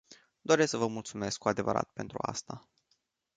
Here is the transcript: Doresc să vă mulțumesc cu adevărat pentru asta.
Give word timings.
Doresc 0.41 0.69
să 0.69 0.77
vă 0.77 0.87
mulțumesc 0.87 1.37
cu 1.37 1.47
adevărat 1.47 1.89
pentru 1.93 2.17
asta. 2.21 2.69